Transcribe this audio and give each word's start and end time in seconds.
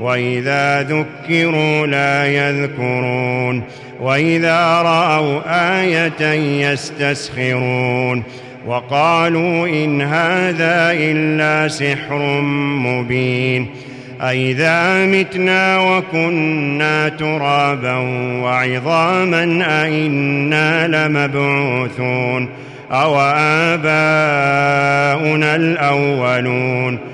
وإذا 0.00 0.82
ذكروا 0.82 1.86
لا 1.86 2.26
يذكرون 2.26 3.62
وإذا 4.00 4.82
رأوا 4.82 5.40
آية 5.80 6.32
يستسخرون 6.70 8.22
وقالوا 8.66 9.68
إن 9.68 10.02
هذا 10.02 10.92
إلا 10.92 11.68
سحر 11.68 12.40
مبين 12.86 13.66
أئذا 14.22 15.06
متنا 15.06 15.78
وكنا 15.78 17.08
ترابا 17.08 17.96
وعظاما 18.42 19.64
أئنا 19.84 20.88
لمبعوثون 20.88 22.48
أو 22.92 23.20
آباؤنا 23.74 25.56
الأولون 25.56 27.13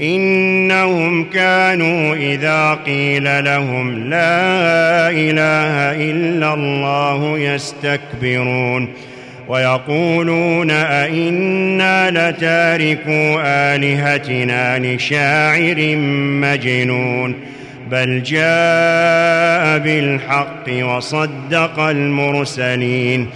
إنهم 0.00 1.24
كانوا 1.24 2.14
إذا 2.14 2.78
قيل 2.86 3.44
لهم 3.44 4.10
لا 4.10 5.10
إله 5.10 6.10
إلا 6.10 6.54
الله 6.54 7.38
يستكبرون 7.38 8.88
ويقولون 9.48 10.70
أئنا 10.70 12.10
لتاركوا 12.10 13.40
آلهتنا 13.74 14.78
لشاعر 14.78 15.96
مجنون 16.42 17.34
بل 17.90 18.22
جاء 18.22 19.78
بالحق 19.78 20.68
وصدق 20.82 21.78
المرسلين 21.78 23.26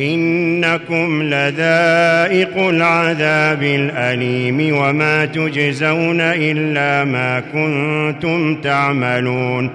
إنكم 0.00 1.22
لذائق 1.22 2.58
العذاب 2.58 3.62
الأليم 3.62 4.76
وما 4.76 5.24
تجزون 5.24 6.20
إلا 6.20 7.04
ما 7.04 7.40
كنتم 7.40 8.54
تعملون 8.54 9.70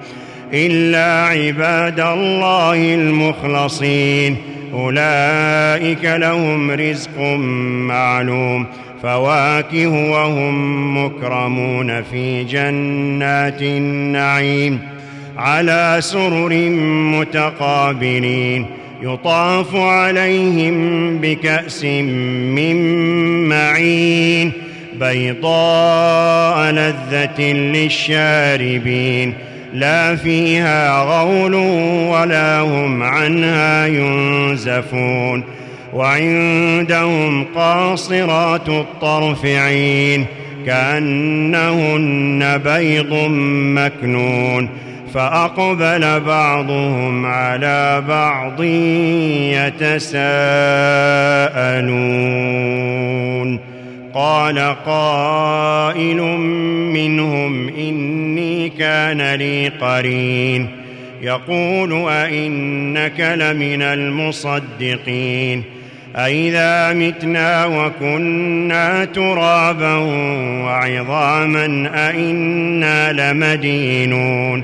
إلا 0.53 1.25
عباد 1.25 1.99
الله 1.99 2.95
المخلصين. 2.95 4.37
أولئك 4.73 6.05
لهم 6.05 6.71
رزق 6.71 7.19
معلوم. 7.87 8.65
فواكه 9.03 10.11
وهم 10.11 11.05
مكرمون 11.05 12.01
في 12.01 12.43
جنات 12.43 13.61
النعيم. 13.61 14.79
على 15.37 15.97
سرر 15.99 16.53
متقابلين. 17.19 18.65
يطاف 19.05 19.75
عليهم 19.75 21.17
بكأس 21.17 21.83
من 22.55 22.77
معين 23.49 24.51
بيضاء 24.99 26.71
لذة 26.71 27.41
للشاربين 27.41 29.33
لا 29.73 30.15
فيها 30.15 31.03
غول 31.03 31.55
ولا 32.11 32.59
هم 32.59 33.03
عنها 33.03 33.87
ينزفون 33.87 35.43
وعندهم 35.93 37.45
قاصرات 37.55 38.69
الطرف 38.69 39.45
عين 39.45 40.25
كأنهن 40.65 42.57
بيض 42.57 43.13
مكنون 43.75 44.69
فأقبل 45.15 46.19
بعضهم 46.19 47.25
على 47.25 48.03
بعض 48.07 48.63
يتساءلون. 49.83 50.15
قال 54.13 54.75
قائل 54.85 56.21
منهم 56.93 57.67
إني 57.67 58.69
كان 58.69 59.33
لي 59.33 59.67
قرين. 59.67 60.67
يقول 61.21 62.09
أئنك 62.09 63.19
لمن 63.19 63.81
المصدقين. 63.81 65.63
أئذا 66.15 66.93
متنا 66.93 67.65
وكنا 67.65 69.05
ترابا 69.05 69.95
وعظاما 70.63 71.89
أئنا 72.09 73.13
لمدينون. 73.13 74.63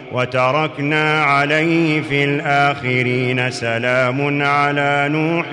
وتركنا 0.11 1.23
عليه 1.23 2.01
في 2.01 2.23
الآخرين 2.23 3.51
سلام 3.51 4.41
على 4.41 5.09
نوح 5.11 5.49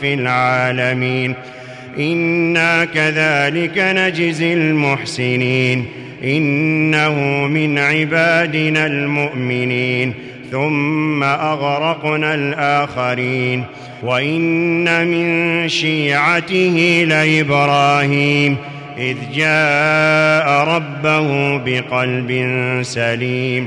في 0.00 0.14
العالمين. 0.14 1.34
إنا 1.98 2.84
كذلك 2.84 3.78
نجزي 3.78 4.52
المحسنين. 4.52 5.86
إنه 6.24 7.14
من 7.46 7.78
عبادنا 7.78 8.86
المؤمنين. 8.86 10.14
ثم 10.50 11.22
أغرقنا 11.22 12.34
الآخرين. 12.34 13.64
وإن 14.02 15.06
من 15.06 15.68
شيعته 15.68 17.06
لإبراهيم. 17.08 18.56
إذ 18.98 19.16
جاء 19.34 20.76
ربه 20.76 21.58
بقلب 21.58 22.48
سليم. 22.82 23.66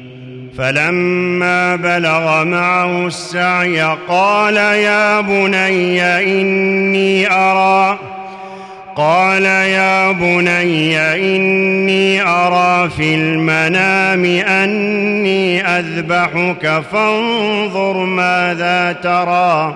فلما 0.57 1.75
بلغ 1.75 2.43
معه 2.43 3.07
السعي 3.07 3.97
قال 4.07 4.57
يا 4.57 5.21
بني 5.21 6.01
إني 6.03 7.31
أرى 7.31 7.99
قال 8.95 9.45
يا 9.45 10.11
بني 10.11 10.97
إني 10.99 12.21
أرى 12.21 12.89
في 12.89 13.15
المنام 13.15 14.25
أني 14.25 15.67
أذبحك 15.67 16.83
فانظر 16.91 17.97
ماذا 17.97 18.91
ترى 19.03 19.75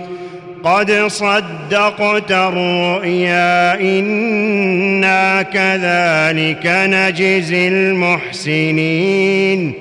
قد 0.63 0.91
صدقت 1.07 2.31
الرؤيا 2.31 3.79
إنا 3.79 5.41
كذلك 5.41 6.65
نجزي 6.65 7.67
المحسنين. 7.67 9.73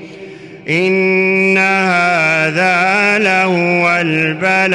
إن 0.69 1.59
هذا 1.59 3.19
لهو 3.19 3.99
البلاء 4.01 4.71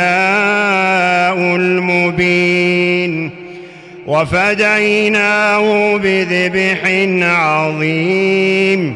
المبين. 1.56 3.32
وفديناه 4.08 5.98
بذبح 5.98 6.80
عظيم. 7.22 8.96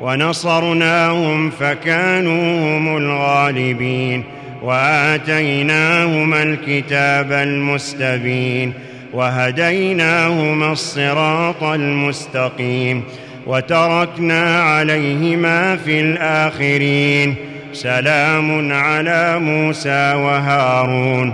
ونصرناهم 0.00 1.50
فكانوا 1.50 2.78
هم 2.78 2.96
الغالبين 2.96 4.24
وآتيناهما 4.62 6.42
الكتاب 6.42 7.32
المستبين 7.32 8.72
وهديناهما 9.12 10.72
الصراط 10.72 11.62
المستقيم 11.62 13.02
وتركنا 13.46 14.62
عليهما 14.62 15.76
في 15.76 16.00
الآخرين 16.00 17.34
سلام 17.72 18.72
على 18.72 19.38
موسى 19.38 20.12
وهارون 20.14 21.32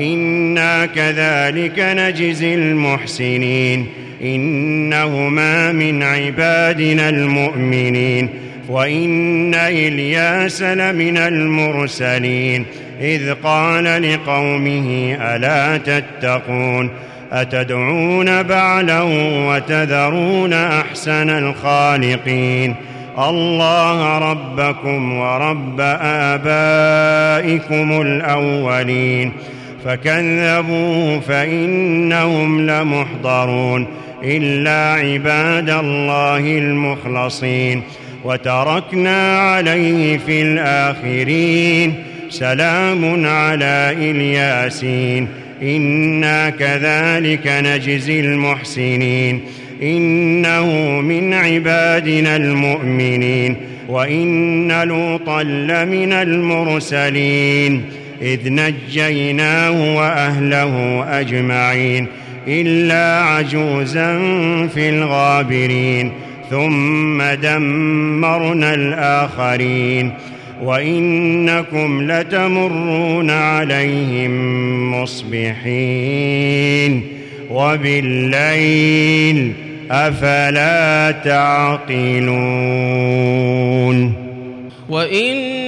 إنا 0.00 0.86
كذلك 0.86 1.78
نجزي 1.78 2.54
المحسنين 2.54 3.86
إنهما 4.22 5.72
من 5.72 6.02
عبادنا 6.02 7.08
المؤمنين 7.08 8.28
وإن 8.68 9.54
إلياس 9.54 10.62
لمن 10.62 11.16
المرسلين 11.16 12.64
إذ 13.00 13.34
قال 13.34 14.12
لقومه 14.12 15.16
ألا 15.20 15.76
تتقون؟ 15.76 16.90
أتدعون 17.32 18.42
بعلا 18.42 19.02
وتذرون 19.48 20.52
أحسن 20.52 21.30
الخالقين؟ 21.30 22.74
الله 23.18 24.18
ربكم 24.18 25.18
ورب 25.18 25.80
آبائكم 26.30 28.00
الأولين 28.00 29.32
فكذبوه 29.84 31.20
فإنهم 31.20 32.66
لمحضرون. 32.66 33.86
إلا 34.24 34.92
عباد 34.92 35.70
الله 35.70 36.38
المخلصين 36.38 37.82
وتركنا 38.24 39.38
عليه 39.38 40.18
في 40.18 40.42
الآخرين. 40.42 41.94
سلام 42.30 43.26
على 43.26 43.96
إلياسين. 43.98 45.28
إنا 45.62 46.50
كذلك 46.50 47.46
نجزي 47.46 48.20
المحسنين. 48.20 49.40
إنه 49.82 50.66
من 51.00 51.34
عبادنا 51.34 52.36
المؤمنين. 52.36 53.56
وإن 53.88 54.82
لوطا 54.82 55.42
لمن 55.42 56.12
المرسلين. 56.12 57.82
إذ 58.22 58.38
نجيناه 58.44 59.96
وأهله 59.96 61.04
أجمعين. 61.20 62.06
إلا 62.48 63.22
عجوزا 63.22 64.18
في 64.74 64.88
الغابرين 64.88 66.12
ثم 66.50 67.22
دمرنا 67.22 68.74
الآخرين. 68.74 70.10
وإنكم 70.62 72.12
لتمرون 72.12 73.30
عليهم 73.30 74.32
مصبحين. 75.02 77.02
وبالليل 77.50 79.52
أفلا 79.90 81.10
تعقلون. 81.24 82.38
وإن 84.88 85.67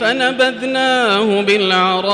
فنبذناه 0.00 1.40
بالعراء 1.40 2.04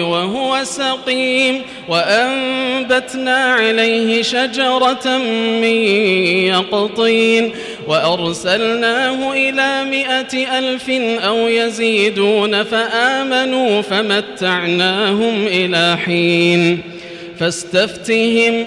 وهو 0.00 0.64
سقيم 0.64 1.62
وأنبتنا 1.88 3.36
عليه 3.36 4.22
شجرة 4.22 5.18
من 5.62 5.64
يقطين 6.46 7.52
وأرسلناه 7.86 9.32
إلى 9.32 9.84
مائة 9.84 10.58
ألف 10.58 10.90
أو 11.24 11.36
يزيدون 11.48 12.62
فآمنوا 12.62 13.82
فمتعناهم 13.82 15.46
إلى 15.46 15.96
حين 16.04 16.80
فاستفتهم 17.38 18.66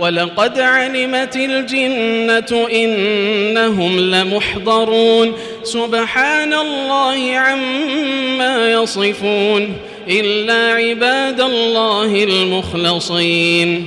ولقد 0.00 0.60
علمت 0.60 1.36
الجنة 1.36 2.68
إنهم 2.72 4.00
لمحضرون. 4.00 5.32
سبحان 5.62 6.54
الله 6.54 7.36
عما 7.36 8.72
يصفون. 8.72 9.72
إلا 10.10 10.74
عباد 10.74 11.40
الله 11.40 12.24
المخلصين. 12.24 13.86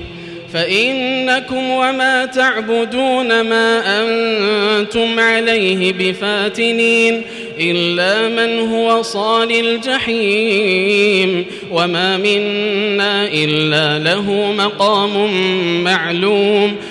فإنكم 0.53 1.69
وما 1.69 2.25
تعبدون 2.25 3.41
ما 3.41 3.81
أنتم 4.01 5.19
عليه 5.19 5.93
بفاتنين. 5.93 7.21
إلا 7.61 8.27
من 8.27 8.59
هو 8.59 9.01
صال 9.01 9.51
الجحيم 9.51 11.45
وما 11.71 12.17
منا 12.17 13.27
إلا 13.27 13.99
له 13.99 14.51
مقام 14.57 15.33
معلوم 15.83 16.75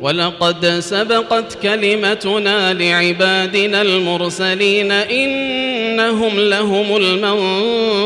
ولقد 0.00 0.66
سبقت 0.66 1.62
كلمتنا 1.62 2.74
لعبادنا 2.74 3.82
المرسلين 3.82 4.92
إنهم 4.92 6.40
لهم 6.40 6.96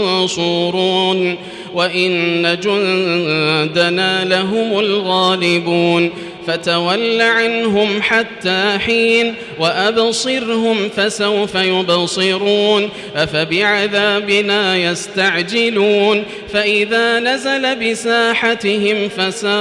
المنصورون 0.00 1.36
وإن 1.74 2.42
جندنا 2.62 4.24
لهم 4.24 4.78
الغالبون 4.78 6.10
فتول 6.46 7.22
عنهم 7.22 8.02
حتى 8.02 8.78
حين 8.78 9.34
وأبصرهم 9.58 10.88
فسوف 10.88 11.54
يبصرون 11.54 12.90
أفبعذابنا 13.16 14.76
يستعجلون 14.76 16.24
فإذا 16.52 17.20
نزل 17.20 17.90
بساحتهم 17.90 19.08
فساء 19.08 19.54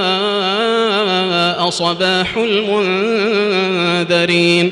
صباح 1.70 2.38
المنذرين 3.58 4.72